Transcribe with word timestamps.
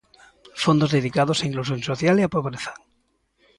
Fondos 0.63 0.93
dedicados 0.97 1.41
á 1.43 1.45
inclusión 1.49 1.81
social 1.89 2.15
e 2.17 2.23
á 2.27 2.29
pobreza. 2.35 2.71